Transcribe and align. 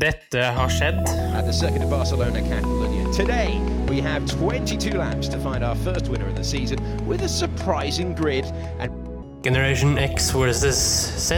Dette 0.00 0.40
har 0.40 0.70
skjedd. 0.72 1.04
at 1.36 1.44
the 1.44 1.52
Circuit 1.52 1.82
of 1.84 1.90
Barcelona 1.90 2.40
Catalonia. 2.40 3.12
Today, 3.12 3.60
we 3.90 4.00
have 4.00 4.24
22 4.26 4.96
laps 4.96 5.28
to 5.28 5.38
find 5.38 5.62
our 5.62 5.76
first 5.76 6.08
winner 6.08 6.26
of 6.26 6.34
the 6.34 6.42
season 6.42 6.78
with 7.06 7.20
a 7.22 7.28
surprising 7.28 8.14
grid. 8.14 8.46
And 8.80 8.90
Generation 9.44 9.98
X 9.98 10.30
versus 10.30 10.78
Z. 11.18 11.34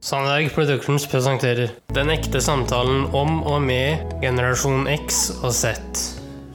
Sandberg 0.00 0.52
Productions 0.52 1.06
presenterer 1.06 1.68
Den 1.92 2.10
ekte 2.10 2.40
samtalen 2.40 3.10
om 3.10 3.42
og 3.42 3.62
med 3.62 4.06
generasjon 4.22 4.86
X 5.08 5.30
og 5.42 5.50
Z. 5.52 5.74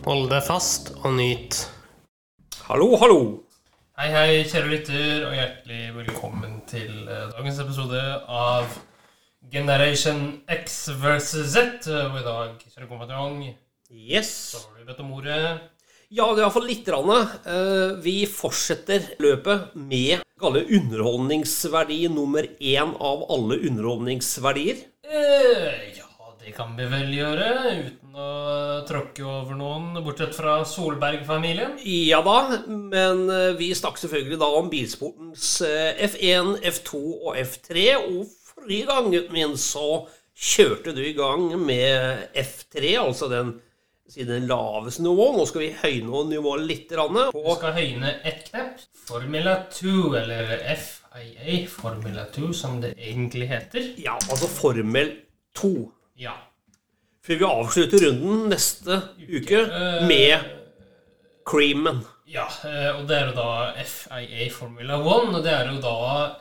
Hold 0.05 0.29
deg 0.31 0.43
fast 0.47 0.93
og 1.03 1.17
nyt. 1.19 1.67
Hallo, 2.69 2.95
hallo! 2.95 3.19
Hei, 3.99 4.07
hei, 4.07 4.43
kjære 4.47 4.71
lytter, 4.71 5.27
og 5.27 5.35
hjertelig 5.35 5.83
velkommen 5.99 6.61
til 6.67 6.95
eh, 7.11 7.27
dagens 7.35 7.59
episode 7.59 8.07
av 8.23 8.71
Generation 9.51 10.41
X 10.49 10.87
versus 11.01 11.53
Z. 11.53 11.87
Og 11.89 12.17
i 12.19 12.25
dag, 12.25 12.55
kjære 12.73 12.87
kompanjong, 12.89 13.43
Yes. 13.93 14.29
så 14.55 14.57
har 14.69 14.79
du 14.79 14.85
bedt 14.89 14.99
om 15.03 15.11
ordet. 15.13 15.59
Ja, 16.13 16.27
det 16.33 16.41
er 16.41 16.45
iallfall 16.47 16.67
litt. 16.69 16.87
Rann. 16.89 17.09
Eh, 17.45 17.95
Vi 18.01 18.25
fortsetter 18.29 19.15
løpet 19.19 19.75
med 19.75 20.21
kalle 20.39 20.63
underholdningsverdi 20.65 22.07
nummer 22.09 22.43
én 22.59 22.95
av 22.99 23.23
alle 23.31 23.59
underholdningsverdier. 23.69 24.81
Eh, 25.05 25.93
ja, 25.97 26.05
det 26.43 26.53
kan 26.55 26.75
vi 26.77 26.85
vel 26.89 27.13
gjøre, 27.13 27.47
uten 27.85 28.13
å 28.17 28.85
tråkke 28.89 29.23
over 29.25 29.55
noen, 29.55 29.93
bortsett 30.03 30.33
fra 30.35 30.63
Solberg-familien. 30.65 31.77
Ja 31.85 32.21
da, 32.25 32.59
men 32.67 33.29
eh, 33.29 33.53
vi 33.57 33.71
snakker 33.77 34.03
selvfølgelig 34.07 34.39
da 34.41 34.49
om 34.57 34.69
bilsportens 34.73 35.61
eh, 35.61 36.01
F1, 36.09 36.57
F2 36.73 37.01
og 37.23 37.37
F3. 37.37 37.87
Og 38.03 38.25
forrige 38.63 38.85
gangen 38.87 39.25
min 39.33 39.57
så 39.59 40.07
kjørte 40.33 40.93
du 40.95 41.01
i 41.03 41.13
gang 41.13 41.51
med 41.59 42.29
F3, 42.35 42.95
altså 43.01 43.27
den 43.31 43.53
siden 44.09 44.47
laveste 44.47 45.03
nivå. 45.03 45.31
Nå 45.37 45.45
skal 45.49 45.61
vi 45.63 45.73
høyne 45.81 46.23
nivået 46.29 46.65
litt. 46.67 46.91
Rann, 46.95 47.17
Vi 47.33 47.55
skal 47.57 47.75
høyne 47.75 48.13
ett 48.23 48.47
knepp. 48.49 48.79
Formula 49.07 49.57
2, 49.71 50.15
eller 50.15 50.53
FIA 50.79 51.65
Formula 51.67 52.25
2, 52.31 52.53
som 52.53 52.79
det 52.81 52.93
egentlig 52.97 53.49
heter. 53.49 53.93
ja, 53.97 54.15
altså 54.29 54.47
Formel 54.47 55.11
2. 55.55 55.73
Ja. 56.19 56.35
Før 57.23 57.39
vi 57.39 57.45
avslutter 57.47 58.05
runden 58.07 58.49
neste 58.51 59.01
uke 59.27 59.61
uke 59.63 59.63
med 60.07 60.39
creamen. 61.47 62.03
Ja, 62.33 62.47
eh, 62.65 62.89
og 62.97 63.03
det 63.05 63.13
er 63.13 63.27
jo 63.29 63.33
da 63.37 63.83
FIA 63.85 64.47
Formula 64.49 64.95
One. 64.97 65.35
Og 65.37 65.43
det 65.45 65.51
er 65.53 65.67
jo 65.69 65.77
da, 65.83 65.97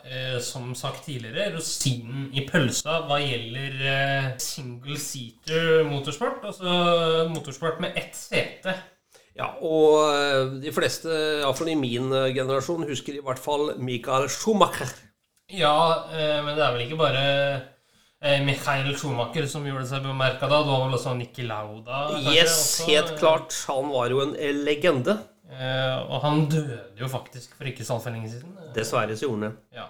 eh, 0.09 0.37
som 0.41 0.71
sagt 0.77 1.05
tidligere, 1.05 1.51
rosinen 1.53 2.31
i 2.33 2.47
pølsa 2.47 3.03
hva 3.05 3.19
gjelder 3.21 3.75
eh, 3.91 4.29
single 4.41 4.97
seater 4.97 5.83
motorsport. 5.85 6.41
Altså 6.49 7.27
motorsport 7.29 7.77
med 7.83 7.99
ett 7.99 8.17
sete. 8.17 8.73
Ja, 9.37 9.51
og 9.65 10.57
de 10.61 10.73
fleste, 10.73 11.09
iallfall 11.41 11.71
i 11.73 11.77
min 11.77 12.09
generasjon, 12.35 12.85
husker 12.89 13.17
i 13.17 13.21
hvert 13.25 13.41
fall 13.41 13.71
Michael 13.81 14.27
Schumacher. 14.29 14.89
Ja, 15.49 16.05
men 16.13 16.53
det 16.53 16.61
er 16.61 16.75
vel 16.75 16.83
ikke 16.85 16.99
bare 16.99 17.23
Michael 18.45 18.91
Schumacher 18.93 19.49
som 19.49 19.65
gjorde 19.65 19.87
seg 19.89 20.05
bemerka 20.05 20.45
da. 20.45 20.61
Det 20.61 20.69
var 20.69 20.85
vel 20.85 20.97
også 20.99 21.15
Nikki 21.17 21.47
Lauda? 21.49 22.03
Yes, 22.29 22.83
helt 22.85 23.15
klart. 23.17 23.57
Han 23.71 23.89
var 23.89 24.13
jo 24.13 24.21
en 24.21 24.37
legende. 24.69 25.17
Eh, 25.49 25.97
og 26.07 26.21
han 26.23 26.45
døde 26.49 26.79
jo 26.99 27.07
faktisk 27.11 27.55
for 27.57 27.67
ikke 27.69 27.83
så 27.85 27.97
altfor 27.97 28.13
lenge 28.15 28.29
siden. 28.31 28.53
Eh, 28.61 28.71
Dessverre 28.77 29.17
så 29.17 29.27
gjorde 29.27 29.41
han 29.41 29.49
det. 29.49 29.79
Ja. 29.79 29.89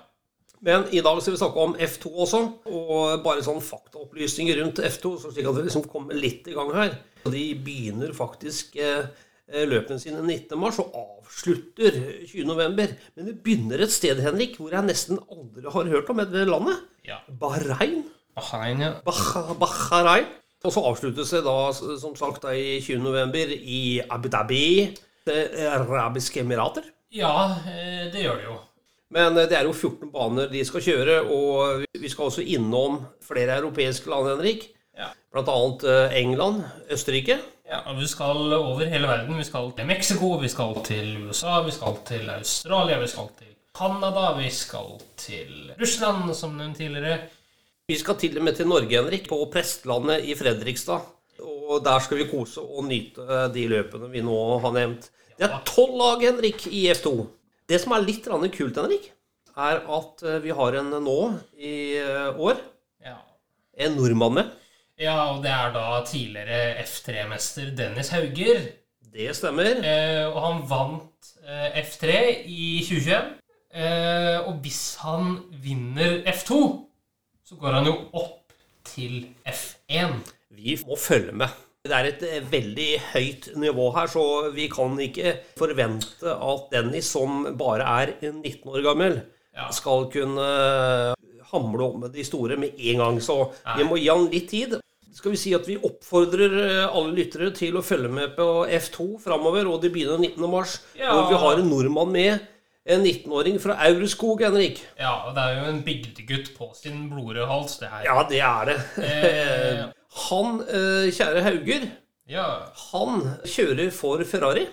Men 0.63 0.85
i 0.95 1.01
dag 1.03 1.19
skal 1.21 1.33
vi 1.35 1.39
snakke 1.41 1.59
om 1.59 1.73
F2 1.75 2.09
også, 2.23 2.39
og 2.71 3.23
bare 3.25 3.43
sånn 3.43 3.59
faktaopplysninger 3.61 4.61
rundt 4.61 4.79
F2, 4.79 5.11
så 5.19 5.31
slik 5.33 5.49
at 5.49 5.57
vi 5.57 5.65
liksom 5.67 5.83
kommer 5.91 6.15
litt 6.15 6.47
i 6.47 6.55
gang 6.55 6.71
her. 6.75 6.95
De 7.27 7.43
begynner 7.65 8.13
faktisk 8.15 8.77
eh, 8.79 9.09
løpene 9.67 9.99
sine 9.99 10.21
19. 10.23 10.55
mars 10.59 10.79
og 10.79 10.95
avslutter 10.95 11.99
20. 12.31 12.45
november. 12.47 12.95
Men 13.17 13.27
det 13.27 13.35
begynner 13.43 13.83
et 13.83 13.91
sted, 13.93 14.21
Henrik, 14.23 14.55
hvor 14.59 14.71
jeg 14.73 14.87
nesten 14.87 15.19
aldri 15.27 15.67
har 15.75 15.91
hørt 15.97 16.09
om 16.13 16.23
dette 16.23 16.45
landet. 16.49 16.79
ja. 17.07 17.19
Bahrain. 17.27 18.05
Bahrain, 18.33 18.79
ja. 18.81 18.93
Bah- 19.05 19.53
Bahrain. 19.59 20.25
Og 20.63 20.71
så 20.71 20.79
avsluttes 20.87 21.29
det 21.35 21.41
da, 21.43 21.57
som 21.99 22.15
sagt, 22.15 22.45
i 22.55 22.79
20. 22.79 23.03
november 23.03 23.51
i 23.51 23.99
Abu 24.09 24.29
Dhabi, 24.31 24.95
Det 25.27 25.67
arabiske 25.69 26.41
emirater. 26.43 26.87
Ja, 27.13 27.55
eh, 27.69 28.11
det 28.11 28.25
gjør 28.25 28.39
det 28.39 28.47
jo. 28.47 28.59
Men 29.13 29.37
eh, 29.37 29.47
det 29.49 29.57
er 29.59 29.67
jo 29.69 29.73
14 29.75 30.11
baner 30.13 30.49
de 30.51 30.63
skal 30.67 30.83
kjøre, 30.83 31.19
og 31.31 31.85
vi 31.99 32.11
skal 32.11 32.29
også 32.29 32.45
innom 32.55 33.03
flere 33.23 33.59
europeiske 33.61 34.09
land, 34.11 34.31
Henrik. 34.33 34.67
Ja. 34.97 35.11
Annet 35.33 35.85
eh, 35.89 36.17
England, 36.19 36.63
Østerrike. 36.91 37.39
Ja, 37.69 37.79
og 37.89 38.01
Vi 38.01 38.07
skal 38.11 38.53
over 38.53 38.85
hele 38.85 39.07
verden. 39.07 39.37
Vi 39.39 39.47
skal 39.47 39.71
til 39.77 39.87
Mexico, 39.89 40.35
vi 40.41 40.49
skal 40.51 40.75
til 40.85 41.15
USA, 41.23 41.61
vi 41.65 41.71
skal 41.71 41.97
til 42.05 42.29
Australia, 42.29 42.99
vi 42.99 43.07
skal 43.07 43.31
til 43.39 43.53
Canada, 43.77 44.33
vi 44.37 44.49
skal 44.53 44.99
til 45.17 45.71
Russland, 45.79 46.33
som 46.37 46.57
nevnt 46.57 46.77
tidligere. 46.77 47.23
Vi 47.87 47.97
skal 47.99 48.15
til 48.19 48.37
og 48.37 48.43
med 48.43 48.55
til 48.55 48.67
Norge, 48.67 48.91
Henrik, 48.91 49.25
på 49.29 49.39
Prestlandet 49.53 50.27
i 50.29 50.35
Fredrikstad. 50.37 51.07
Og 51.63 51.83
der 51.85 51.99
skal 52.03 52.19
vi 52.19 52.27
kose 52.31 52.61
og 52.63 52.85
nyte 52.87 53.47
de 53.53 53.67
løpene 53.71 54.09
vi 54.11 54.23
nå 54.25 54.37
har 54.63 54.73
nevnt. 54.75 55.09
Det 55.37 55.47
er 55.47 55.61
tolv 55.65 55.95
lag, 55.97 56.21
Henrik, 56.21 56.67
i 56.67 56.85
F2. 56.93 57.13
Det 57.69 57.79
som 57.81 57.95
er 57.95 58.03
litt 58.05 58.27
kult, 58.27 58.75
Henrik, 58.77 59.11
er 59.55 59.81
at 59.85 60.23
eh, 60.25 60.39
vi 60.43 60.51
har 60.53 60.75
en 60.79 60.91
nå 61.03 61.17
i 61.57 61.97
eh, 62.01 62.39
år, 62.39 62.57
Ja. 63.03 63.17
en 63.77 63.95
nordmann 63.97 64.33
med. 64.33 64.51
ja, 64.99 65.33
og 65.33 65.43
det 65.43 65.51
er 65.51 65.71
da 65.73 66.03
tidligere 66.05 66.83
F3-mester 66.83 67.71
Dennis 67.75 68.09
Hauger. 68.09 68.61
Det 69.13 69.35
stemmer. 69.35 69.77
Eh, 69.85 70.25
og 70.27 70.39
han 70.41 70.61
vant 70.69 71.33
eh, 71.45 71.81
F3 71.83 72.45
i 72.45 72.81
2021. 72.81 73.33
Eh, 73.73 74.39
og 74.47 74.59
hvis 74.61 74.95
han 75.01 75.39
vinner 75.63 76.21
F2, 76.29 76.59
så 77.45 77.55
går 77.61 77.77
han 77.79 77.85
jo 77.89 77.95
opp 78.13 78.53
til 78.85 79.27
F1. 79.45 80.32
Vi 80.55 80.75
må 80.87 80.97
følge 80.99 81.33
med. 81.35 81.53
Det 81.83 81.91
er 81.97 82.07
et 82.07 82.21
eh, 82.23 82.45
veldig 82.47 82.89
høyt 83.11 83.47
nivå 83.59 83.89
her, 83.97 84.07
så 84.07 84.21
vi 84.55 84.69
kan 84.71 84.93
ikke 85.03 85.33
forvente 85.59 86.31
at 86.31 86.69
Dennis, 86.71 87.09
som 87.11 87.43
bare 87.59 87.83
er 88.03 88.13
19 88.21 88.69
år 88.71 88.83
gammel, 88.85 89.21
Ja. 89.53 89.67
skal 89.75 90.07
kunne 90.13 90.41
eh, 90.41 91.13
hamle 91.51 91.83
om 91.85 91.99
med 92.05 92.13
de 92.15 92.23
store 92.25 92.55
med 92.57 92.71
en 92.79 92.97
gang. 93.03 93.19
Så 93.21 93.51
vi 93.77 93.83
må 93.85 93.99
gi 93.99 94.07
han 94.09 94.29
litt 94.31 94.47
tid. 94.49 94.79
Skal 95.13 95.35
vi 95.35 95.37
si 95.37 95.51
at 95.53 95.67
vi 95.69 95.75
oppfordrer 95.77 96.55
eh, 96.63 96.87
alle 96.87 97.13
lyttere 97.19 97.51
til 97.53 97.75
å 97.77 97.83
følge 97.85 98.09
med 98.09 98.31
på 98.37 98.47
F2 98.65 99.19
framover, 99.21 99.67
og 99.69 99.81
de 99.83 99.91
begynner 99.93 100.17
19. 100.23 100.47
mars. 100.49 100.79
Ja. 100.97 101.11
Og 101.19 101.29
vi 101.29 101.37
har 101.43 101.59
en 101.61 101.69
nordmann 101.69 102.15
med. 102.15 102.47
En 102.85 102.99
19-åring 103.05 103.59
fra 103.63 103.77
Aureskog, 103.87 104.41
Henrik. 104.43 104.81
Ja, 104.99 105.13
og 105.29 105.35
det 105.37 105.43
er 105.43 105.59
jo 105.61 105.67
en 105.71 105.83
bygdegutt 105.85 106.49
på 106.57 106.67
sin 106.75 107.05
blodrøde 107.11 107.45
hals, 107.47 107.77
det 107.79 107.87
her. 107.93 108.01
Ja, 108.09 108.15
det 108.27 108.41
er 108.43 108.71
det. 108.71 108.75
Eh, 108.99 109.83
Han, 110.27 110.59
eh, 110.67 111.07
kjære 111.15 111.41
Hauger, 111.45 111.85
ja. 112.29 112.43
han 112.91 113.21
kjører 113.49 113.87
for 113.95 114.21
Ferrari. 114.29 114.65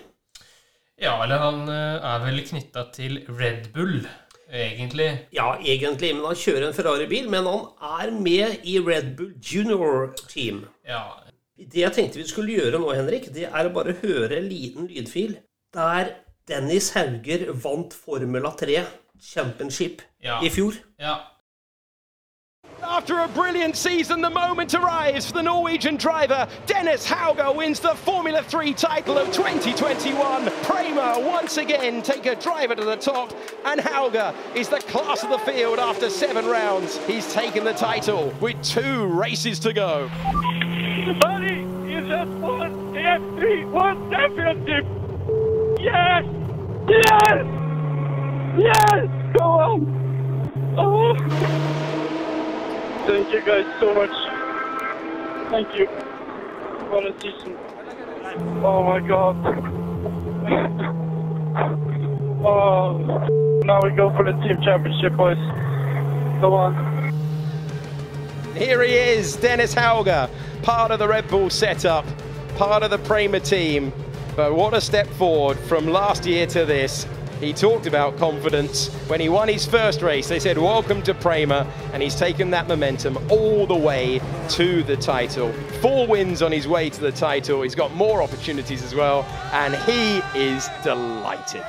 ja, 1.01 1.15
eller 1.23 1.39
han 1.41 1.63
eh, 1.71 2.03
er 2.11 2.19
vel 2.25 2.41
knytta 2.45 2.83
til 2.93 3.21
Red 3.39 3.71
Bull, 3.73 4.03
egentlig. 4.51 5.07
Ja, 5.33 5.55
egentlig, 5.63 6.11
men 6.15 6.25
han 6.27 6.35
kjører 6.37 6.67
en 6.67 6.75
Ferrari-bil, 6.77 7.29
men 7.31 7.47
han 7.47 7.63
er 8.03 8.11
med 8.11 8.59
i 8.67 8.75
Red 8.79 9.15
Bull 9.17 9.31
Junior 9.39 10.11
Team. 10.27 10.65
Ja, 10.85 11.05
Det 11.57 11.79
jeg 11.87 11.93
tenkte 11.95 12.19
vi 12.19 12.27
skulle 12.27 12.53
gjøre 12.59 12.77
nå, 12.83 12.91
Henrik, 12.93 13.31
det 13.33 13.47
er 13.47 13.69
å 13.69 13.73
bare 13.73 13.95
høre 14.03 14.37
en 14.37 14.51
liten 14.51 14.87
lydfil 14.91 15.37
der 15.73 16.11
Dennis 16.47 16.91
Hauger 16.91 17.51
vant 17.53 17.93
Formula 17.93 18.51
3 18.51 18.85
Championship 19.19 20.01
Ja. 20.23 20.39
i 20.41 20.49
fjor. 20.49 20.73
ja. 20.99 21.31
after 22.83 23.19
a 23.19 23.27
brilliant 23.27 23.75
season, 23.77 24.21
the 24.21 24.29
moment 24.29 24.73
arrives 24.73 25.27
for 25.27 25.33
the 25.33 25.41
Norwegian 25.43 25.97
driver. 25.97 26.47
Dennis 26.65 27.05
Hauger 27.07 27.55
wins 27.55 27.79
the 27.79 27.95
Formula 27.95 28.43
3 28.43 28.73
title 28.73 29.17
of 29.17 29.27
2021. 29.31 30.49
Prema 30.63 31.19
once 31.19 31.57
again 31.57 32.01
take 32.01 32.25
a 32.25 32.35
driver 32.35 32.75
to 32.75 32.83
the 32.83 32.95
top, 32.97 33.33
and 33.65 33.79
Hauger 33.79 34.33
is 34.55 34.67
the 34.67 34.79
class 34.79 35.23
of 35.23 35.29
the 35.29 35.37
field 35.39 35.79
after 35.79 36.09
seven 36.09 36.45
rounds. 36.47 36.97
He's 37.05 37.31
taken 37.31 37.63
the 37.63 37.73
title 37.73 38.33
with 38.41 38.61
two 38.63 39.05
races 39.05 39.59
to 39.59 39.73
go. 39.73 40.09
Buddy, 41.19 41.61
you 41.89 42.01
just 42.07 42.31
won 42.39 42.93
the 42.93 42.99
F3 42.99 43.71
World 43.71 44.11
Championship! 44.11 44.85
Yes! 45.79 46.40
Yes! 46.91 47.45
Yes! 48.57 49.07
Go 49.37 49.45
on! 49.45 49.87
Oh! 50.77 51.15
Thank 53.07 53.31
you 53.31 53.41
guys 53.45 53.65
so 53.79 53.93
much. 53.95 54.11
Thank 55.49 55.73
you. 55.79 55.85
What 56.89 57.05
a 57.05 57.13
season. 57.21 57.55
Oh 58.61 58.83
my 58.83 58.99
god. 59.07 59.37
oh, 62.45 62.97
now 63.63 63.79
we 63.81 63.91
go 63.91 64.13
for 64.13 64.25
the 64.25 64.33
team 64.41 64.61
championship, 64.61 65.15
boys. 65.15 65.37
Come 66.41 66.51
on. 66.51 66.75
Here 68.53 68.83
he 68.83 68.95
is, 68.95 69.37
Dennis 69.37 69.73
Hauger, 69.73 70.29
part 70.61 70.91
of 70.91 70.99
the 70.99 71.07
Red 71.07 71.29
Bull 71.29 71.49
setup, 71.49 72.05
part 72.57 72.83
of 72.83 72.91
the 72.91 72.97
Prema 72.97 73.39
team. 73.39 73.93
But 74.35 74.55
what 74.55 74.73
a 74.73 74.79
step 74.79 75.07
forward 75.07 75.59
from 75.59 75.87
last 75.87 76.25
year 76.25 76.47
to 76.47 76.65
this. 76.65 77.05
He 77.41 77.53
talked 77.53 77.85
about 77.85 78.17
confidence. 78.17 78.87
When 79.07 79.19
he 79.19 79.27
won 79.27 79.47
his 79.47 79.65
first 79.65 80.01
race, 80.01 80.29
they 80.29 80.39
said, 80.39 80.57
Welcome 80.57 81.01
to 81.03 81.13
Prema. 81.13 81.67
And 81.91 82.01
he's 82.01 82.15
taken 82.15 82.51
that 82.51 82.67
momentum 82.67 83.17
all 83.29 83.65
the 83.65 83.75
way 83.75 84.21
to 84.49 84.83
the 84.83 84.95
title. 84.95 85.51
Four 85.81 86.07
wins 86.07 86.41
on 86.41 86.51
his 86.51 86.67
way 86.67 86.89
to 86.89 87.01
the 87.01 87.11
title. 87.11 87.63
He's 87.63 87.75
got 87.75 87.93
more 87.95 88.21
opportunities 88.21 88.83
as 88.83 88.95
well. 88.95 89.23
And 89.51 89.75
he 89.75 90.21
is 90.39 90.69
delighted. 90.83 91.65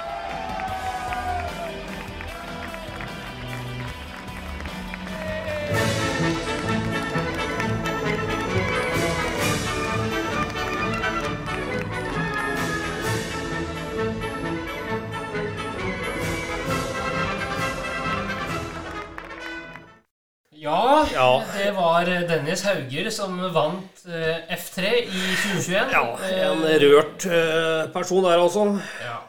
Ja, 21.22 21.42
det 21.54 21.69
var 21.76 22.08
Dennis 22.28 22.64
Hauger 22.66 23.10
som 23.14 23.36
vant 23.54 24.00
eh, 24.10 24.40
F3 24.56 24.92
i 25.06 25.20
2021. 25.38 25.92
Ja, 25.94 26.02
en 26.50 26.64
Eh, 26.66 26.80
rørt 26.82 27.26
eh, 27.30 27.84
person 27.94 28.24
der, 28.26 28.40
altså. 28.42 28.64
ja. 29.04 29.20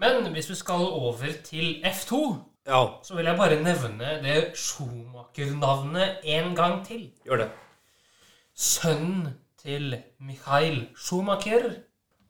Men 0.00 0.32
hvis 0.32 0.48
vi 0.50 0.56
skal 0.58 0.80
over 0.88 1.34
til 1.44 1.82
F2, 1.84 2.20
Ja, 2.66 2.80
så 3.04 3.14
vil 3.18 3.26
jeg 3.28 3.36
bare 3.36 3.58
nevne 3.60 4.14
det 4.24 4.54
Schumacher-navnet 4.56 6.22
en 6.24 6.54
gang 6.56 6.80
til. 6.86 7.10
gjør 7.26 7.36
det. 7.44 7.50
Sønnen 8.56 9.34
til 9.62 9.98
Michael 10.20 10.86
Schumacher, 10.96 11.70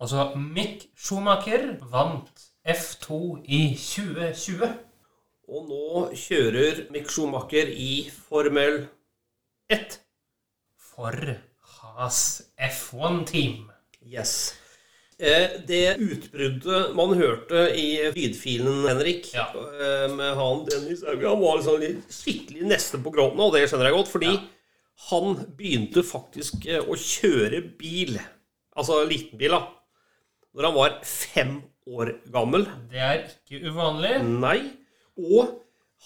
altså 0.01 0.33
Mick 0.37 0.89
Schumacher, 0.97 1.77
vant 1.93 2.43
F2 2.69 3.21
i 3.45 3.63
2020. 3.79 4.69
Og 5.49 5.67
nå 5.69 6.11
kjører 6.17 6.87
Mick 6.91 7.11
Schumacher 7.13 7.69
i 7.69 8.11
Formel 8.29 8.87
1. 9.73 9.99
For 10.77 11.37
Haas 11.81 12.43
F1-team. 12.61 13.71
Yes. 14.05 14.55
Eh, 15.19 15.61
det 15.67 15.97
utbruddet 16.03 16.95
man 16.99 17.15
hørte 17.17 17.69
i 17.79 18.11
lydfilen, 18.13 18.83
Henrik, 18.89 19.31
Ja. 19.35 19.47
eh, 19.55 20.09
med 20.13 20.35
han 20.37 20.65
Dennis 20.67 21.05
Hauge, 21.07 21.29
han 21.29 21.41
var 21.41 21.57
liksom 21.61 22.03
skikkelig 22.11 22.67
nesten 22.67 23.03
på 23.03 23.13
gråten, 23.15 23.41
og 23.41 23.53
det 23.55 23.69
skjønner 23.71 23.89
jeg 23.89 23.95
godt, 23.95 24.11
fordi 24.13 24.33
Ja. 24.35 24.43
han 25.11 25.37
begynte 25.57 26.03
faktisk 26.03 26.67
eh, 26.67 26.81
å 26.83 26.95
kjøre 26.99 27.63
bil, 27.79 28.19
altså 28.77 29.05
liten 29.09 29.39
bil, 29.39 29.51
da, 29.55 29.69
når 30.55 30.65
han 30.69 30.75
var 30.75 31.01
fem 31.05 31.63
år 31.89 32.19
gammel. 32.31 32.67
Det 32.91 32.99
er 33.01 33.25
ikke 33.31 33.71
uvanlig. 33.71 34.23
Nei. 34.41 34.73
Og 35.17 35.61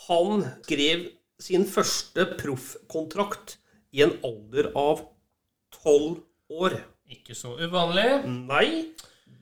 han 0.07 0.45
skrev 0.63 1.09
sin 1.39 1.67
første 1.71 2.25
proffkontrakt 2.39 3.59
i 3.95 4.03
en 4.05 4.13
alder 4.27 4.73
av 4.77 5.01
tolv 5.83 6.17
år. 6.51 6.73
Ikke 7.09 7.35
så 7.37 7.57
uvanlig. 7.61 8.25
Nei, 8.29 8.85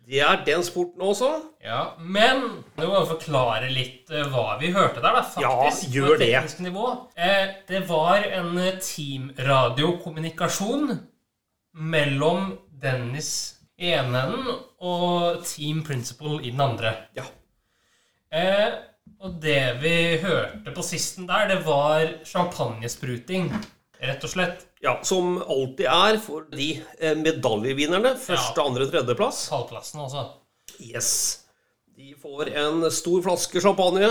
det 0.07 0.21
er 0.23 0.45
den 0.47 0.63
sporten 0.63 1.03
også. 1.03 1.43
Ja, 1.65 1.95
Men 1.99 2.63
nå 2.79 2.87
må 2.93 3.07
forklare 3.09 3.69
litt 3.73 4.11
eh, 4.15 4.29
hva 4.31 4.59
vi 4.61 4.71
hørte 4.75 5.01
der, 5.03 5.13
da. 5.19 5.23
faktisk. 5.27 5.43
Ja, 5.43 5.51
på 5.67 5.71
gjør 5.97 6.19
det. 6.23 6.61
Nivå. 6.63 6.87
Eh, 7.19 7.47
det 7.67 7.89
var 7.89 8.23
en 8.23 8.59
eh, 8.63 8.79
teamradiokommunikasjon 8.79 11.01
mellom 11.77 12.59
Dennis 12.71 13.57
i 13.77 13.93
ene 13.97 14.21
enden 14.23 14.49
og 14.79 15.43
Team 15.45 15.83
Principal 15.85 16.41
i 16.41 16.51
den 16.53 16.61
andre. 16.63 16.95
Ja. 17.19 17.25
Og 19.25 19.39
det 19.43 19.79
vi 19.83 19.95
hørte 20.23 20.73
på 20.77 20.83
sisten 20.85 21.27
der, 21.27 21.49
det 21.49 21.61
var 21.67 22.05
champagnespruting, 22.29 23.49
rett 24.03 24.25
og 24.27 24.31
slett. 24.31 24.65
ja, 24.83 24.99
som 25.03 25.39
alltid 25.43 25.87
er 25.89 26.19
for 26.23 26.45
de 26.53 26.83
eh, 27.01 27.15
medaljevinnerne. 27.17 28.15
Første, 28.21 28.61
Ja. 28.61 28.67
andre, 28.67 28.87
tredjeplass. 28.91 29.49
Halvplassen, 29.51 30.01
altså. 30.05 30.27
Yes. 30.81 31.43
De 31.97 32.15
får 32.21 32.51
en 32.55 32.91
stor 32.93 33.23
flaske 33.25 33.61
champagne 33.65 34.05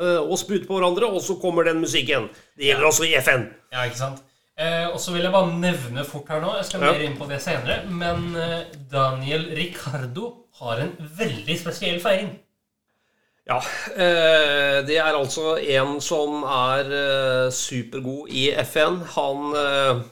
eh, 0.00 0.20
og 0.20 0.36
spruter 0.38 0.66
på 0.68 0.76
hverandre, 0.78 1.08
og 1.08 1.22
så 1.24 1.38
kommer 1.40 1.64
den 1.64 1.80
musikken. 1.80 2.28
Det 2.56 2.68
gjelder 2.68 2.86
også 2.90 3.08
i 3.08 3.14
FN. 3.22 3.48
Ja, 3.72 3.86
ikke 3.88 3.96
sant? 4.02 4.20
Eh, 4.60 4.86
og 4.92 4.98
så 5.00 5.14
vil 5.14 5.22
jeg 5.24 5.32
bare 5.32 5.56
nevne 5.56 6.04
fort 6.04 6.28
her 6.28 6.40
nå, 6.44 6.52
jeg 6.58 6.66
skal 6.68 6.82
Ja. 6.84 6.92
inn 7.00 7.16
på 7.16 7.26
det 7.30 7.40
senere, 7.40 7.86
men 7.88 8.36
eh, 8.36 8.64
Daniel 8.92 9.48
Ricardo 9.56 10.34
har 10.60 10.82
en 10.84 10.92
veldig 11.16 11.56
spesiell 11.58 11.98
feiring. 12.00 12.34
Ja, 13.48 13.58
eh, 13.96 14.78
det 14.86 14.96
er 15.00 15.16
altså 15.16 15.56
en 15.58 15.96
som 16.04 16.42
er 16.44 16.90
eh, 16.94 17.46
supergod 17.54 18.28
i 18.28 18.50
FN. 18.66 19.00
Han, 19.16 19.54
eh, 19.56 20.02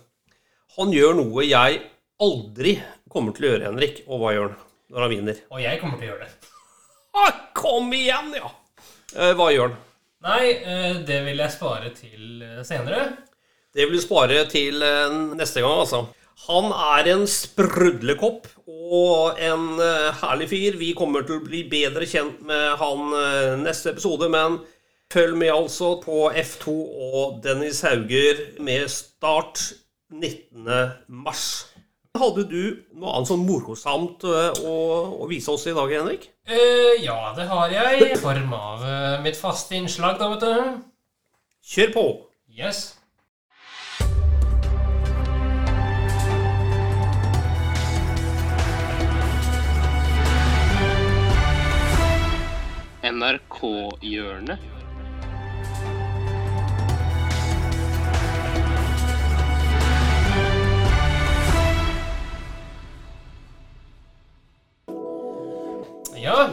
han 0.79 0.95
gjør 0.95 1.19
noe 1.21 1.45
jeg 1.47 1.83
aldri 2.25 2.79
kommer 3.13 3.37
til 3.37 3.47
å 3.47 3.53
gjøre, 3.53 3.69
Henrik. 3.69 4.01
Og 4.09 4.23
hva 4.23 4.33
gjør 4.35 4.49
han 4.55 4.65
når 4.89 5.05
han 5.05 5.13
vinner? 5.13 5.43
Og 5.53 5.61
jeg 5.63 5.83
kommer 5.83 6.01
til 6.01 6.09
å 6.09 6.13
gjøre 6.15 6.27
det. 6.27 6.55
Ah, 7.19 7.39
kom 7.57 7.93
igjen, 7.93 8.33
ja! 8.39 8.51
Hva 9.37 9.49
gjør 9.53 9.71
han? 9.71 9.79
Nei, 10.27 10.43
det 11.09 11.19
vil 11.25 11.41
jeg 11.41 11.55
spare 11.55 11.91
til 11.97 12.43
senere. 12.67 13.07
Det 13.75 13.87
vil 13.87 13.97
du 13.97 14.03
spare 14.03 14.43
til 14.51 14.83
neste 15.39 15.63
gang, 15.65 15.83
altså. 15.85 16.03
Han 16.47 16.71
er 16.71 17.09
en 17.13 17.25
sprudlekopp 17.29 18.47
og 18.69 19.41
en 19.43 19.81
eh, 19.83 20.21
herlig 20.21 20.49
fyr. 20.53 20.77
Vi 20.81 20.93
kommer 20.97 21.27
til 21.27 21.41
å 21.41 21.45
bli 21.45 21.65
bedre 21.69 22.07
kjent 22.09 22.41
med 22.47 22.79
han 22.81 23.15
eh, 23.19 23.55
neste 23.61 23.93
episode, 23.93 24.31
men 24.33 24.61
følg 25.13 25.35
med 25.41 25.51
altså 25.53 25.97
på 26.03 26.29
F2 26.31 26.75
og 27.09 27.41
Dennis 27.45 27.83
Hauger 27.85 28.45
med 28.65 28.87
start 28.93 29.65
19. 30.15 30.69
mars. 31.09 31.45
Hadde 32.19 32.47
du 32.51 32.63
noe 32.99 33.17
annet 33.17 33.31
sånn 33.31 33.45
morsomt 33.47 34.25
eh, 34.27 34.63
å, 34.63 34.77
å 35.19 35.29
vise 35.31 35.53
oss 35.53 35.67
i 35.69 35.75
dag, 35.77 35.91
Henrik? 35.93 36.31
Uh, 36.49 36.95
ja, 37.03 37.19
det 37.37 37.49
har 37.51 37.75
jeg. 37.75 38.13
I 38.15 38.21
form 38.23 38.55
av 38.57 38.87
mitt 39.27 39.37
faste 39.37 39.77
innslag, 39.77 40.17
da, 40.23 40.31
vet 40.33 40.47
du. 40.47 40.79
Kjør 41.75 41.93
på! 41.99 42.07
Yes. 42.59 42.98
NRK-hjørnet. 53.09 54.59
Ja. 66.19 66.49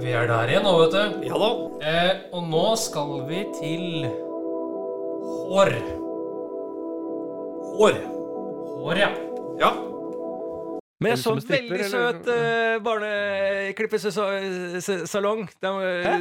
Vi 0.00 0.12
er 0.14 0.28
der 0.30 0.50
igjen 0.52 0.64
nå, 0.64 0.76
vet 0.84 0.94
du. 0.94 1.26
Ja 1.26 1.40
da. 1.40 1.50
Eh, 1.90 2.12
og 2.36 2.46
nå 2.52 2.64
skal 2.78 3.16
vi 3.26 3.42
til 3.58 4.06
hår. 5.50 5.74
Hår. 7.74 8.02
Hår, 8.80 9.06
ja. 9.08 9.14
Ja. 9.60 9.89
Men 11.00 11.14
jeg 11.14 11.20
så 11.22 11.30
en 11.32 11.40
veldig 11.48 11.84
søt 11.88 12.26
uh, 12.28 12.76
barneklippesalong. 12.84 15.46
De 15.64 15.70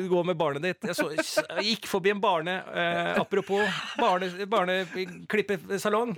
går 0.07 0.23
med 0.29 0.37
barnet 0.39 0.63
ditt. 0.63 0.79
Jeg, 0.87 0.95
så, 0.95 1.09
jeg 1.11 1.65
gikk 1.73 1.83
forbi 1.91 2.13
en 2.13 2.21
barne... 2.23 2.53
eh, 2.71 3.19
apropos 3.19 3.59
barne, 3.99 4.29
barneklippesalong. 4.47 6.15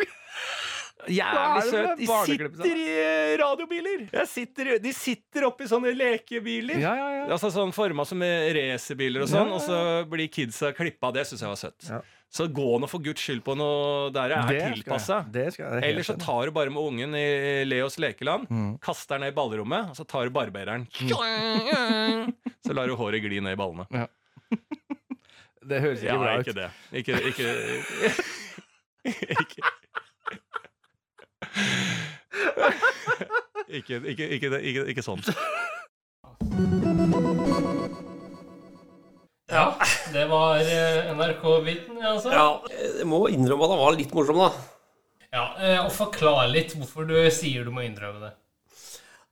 Jævlig 1.10 1.66
søt. 1.72 1.98
De 1.98 2.06
sitter 2.06 2.78
i 2.78 2.86
eh, 3.02 3.34
radiobiler. 3.42 4.06
Sitter, 4.30 4.78
de 4.84 4.92
sitter 4.94 5.48
oppi 5.50 5.66
sånne 5.72 5.96
lekebiler. 5.98 6.78
Ja, 6.84 6.94
ja, 7.00 7.10
ja. 7.18 7.24
Altså 7.34 7.50
sånn 7.54 7.74
Forma 7.74 8.06
som 8.06 8.22
racerbiler 8.22 9.26
og 9.26 9.30
sånn, 9.32 9.50
og 9.58 9.62
så 9.66 10.06
blir 10.12 10.30
kidsa 10.30 10.70
klippa. 10.78 11.10
Det 11.18 11.26
syns 11.32 11.42
jeg 11.42 11.50
var 11.56 11.62
søtt. 11.66 11.82
Ja. 12.32 12.38
Så 12.38 12.48
gå 12.48 12.80
nå 12.80 12.88
for 12.88 13.00
guds 13.04 13.20
skyld 13.20 13.42
på 13.44 13.56
noe 13.60 14.10
der 14.16 14.30
det 14.32 14.38
Det 14.48 14.62
er 14.62 14.72
tilpassa. 14.78 15.18
jeg- 15.26 15.32
Det 15.34 15.58
jeg 15.60 15.84
Eller 15.84 16.04
så 16.08 16.16
tar 16.18 16.46
du 16.46 16.52
bare 16.52 16.70
med 16.72 16.80
ungen 16.82 17.14
i 17.16 17.66
Leos 17.66 17.98
lekeland, 18.00 18.48
Mm. 18.50 18.80
kaster 18.80 19.16
den 19.20 19.22
ned 19.28 19.34
i 19.34 19.36
ballrommet, 19.36 19.90
og 19.90 19.96
så 19.98 20.06
tar 20.08 20.24
du 20.24 20.30
barbereren. 20.32 20.88
Så 22.66 22.74
lar 22.74 22.88
du 22.88 22.96
håret 22.96 23.22
gli 23.22 23.40
ned 23.42 23.52
i 23.52 23.56
ballene. 23.60 23.86
Det 25.68 25.82
høres 25.82 26.00
ikke 26.02 26.08
Ja, 26.08 26.18
bra 26.18 26.38
ut. 26.40 26.48
ikke 26.48 26.56
det. 26.56 26.72
Ikke 26.94 27.14
Ikke, 33.70 33.96
ikke, 33.96 33.96
ikke, 34.08 34.08
ikke, 34.08 34.30
ikke, 34.30 34.50
det- 34.50 34.62
ikke, 34.64 34.86
ikke 34.88 35.04
sånn. 35.04 35.22
Var 40.32 40.62
eh, 40.64 41.10
NRK-biten, 41.16 41.98
altså. 42.14 42.32
Ja, 42.34 42.46
jeg 42.72 43.08
må 43.10 43.26
innrømme 43.32 43.68
at 43.68 43.74
han 43.76 43.82
var 43.84 43.98
litt 43.98 44.14
morsom, 44.16 44.40
da. 44.42 44.52
Ja, 45.32 45.46
eh, 45.60 45.80
og 45.84 45.92
forklar 45.96 46.50
litt 46.52 46.76
hvorfor 46.76 47.08
du 47.08 47.18
sier 47.32 47.68
du 47.68 47.72
må 47.76 47.86
innrømme 47.86 48.24
det. 48.26 48.34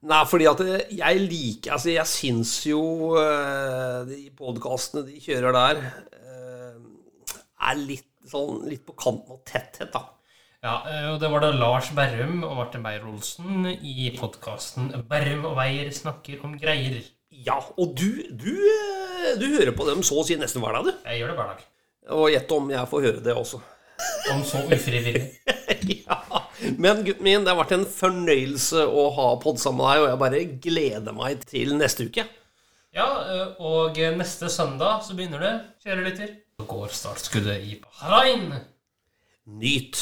Nei, 0.10 0.22
fordi 0.32 0.46
at 0.48 0.62
jeg 0.96 1.24
liker 1.25 1.74
Altså, 1.75 1.89
jeg 1.91 2.08
syns 2.08 2.53
jo 2.70 2.84
eh, 3.20 4.06
de 4.08 4.22
podkastene 4.38 5.03
de 5.10 5.20
kjører 5.20 5.58
der, 5.58 5.82
eh, 6.22 7.36
er 7.68 7.82
litt 7.82 8.08
sånn 8.29 8.63
litt 8.70 8.86
på 8.88 8.96
kanten 9.00 9.36
av 9.36 9.44
tetthet, 9.48 9.91
da. 9.91 10.06
Ja, 10.63 10.74
eh, 10.91 11.06
og 11.13 11.20
det 11.22 11.29
var 11.32 11.44
da 11.44 11.53
Lars 11.56 11.91
Berrum 11.96 12.41
og 12.44 12.58
Martin 12.58 12.84
Beyer-Olsen 12.84 13.68
i 13.75 14.10
podkasten 14.15 14.89
'Berrum 15.08 15.46
og 15.48 15.56
Beyer 15.60 15.91
snakker 15.96 16.44
om 16.44 16.58
greier'. 16.60 17.03
Ja, 17.46 17.58
og 17.79 17.93
du, 17.96 18.10
du, 18.36 18.51
eh, 18.51 19.36
du 19.39 19.46
hører 19.53 19.72
på 19.75 19.86
dem 19.88 20.01
så 20.03 20.19
å 20.19 20.25
si 20.27 20.36
nesten 20.39 20.63
hver 20.63 20.75
dag, 20.75 20.89
du. 20.89 21.05
Jeg 21.08 21.22
gjør 21.22 21.31
det 21.31 21.38
hver 21.38 21.51
dag. 21.53 21.67
Og 22.19 22.31
gjett 22.34 22.51
om 22.55 22.72
jeg 22.74 22.89
får 22.91 23.05
høre 23.05 23.24
det 23.24 23.36
også. 23.38 23.62
Om 24.34 24.41
så 24.48 24.63
ufrivillig. 24.72 25.24
ja. 25.93 26.19
Men 26.79 27.03
gutten 27.05 27.24
min, 27.24 27.46
det 27.46 27.53
har 27.53 27.60
vært 27.60 27.75
en 27.77 27.88
fornøyelse 27.88 28.84
å 28.88 29.08
ha 29.15 29.29
podd 29.43 29.62
sammen 29.62 29.84
med 29.84 29.91
deg, 29.93 30.03
og 30.03 30.10
jeg 30.10 30.22
bare 30.25 30.43
gleder 30.67 31.15
meg 31.15 31.48
til 31.48 31.74
neste 31.79 32.10
uke. 32.10 32.27
Ja, 32.96 33.08
eh, 33.08 33.48
og 33.63 34.00
neste 34.19 34.51
søndag 34.51 35.05
så 35.08 35.15
begynner 35.15 35.46
det, 35.46 35.53
kjære 35.86 36.08
lytter. 36.08 36.36
Så 36.60 36.67
går 36.67 36.96
startskuddet 36.96 37.69
i 37.69 37.77
Bahrain. 37.79 38.50
Nyt. 39.60 40.01